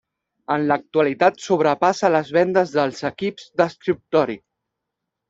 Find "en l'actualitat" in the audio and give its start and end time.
0.53-1.43